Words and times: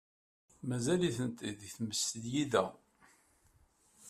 Mazal-iten 0.67 1.29
deg 1.59 1.71
tmesgida. 1.75 2.63